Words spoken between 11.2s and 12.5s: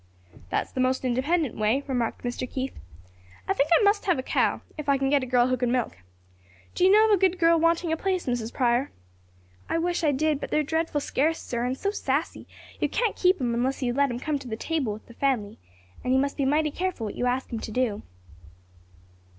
sir; and so sassy!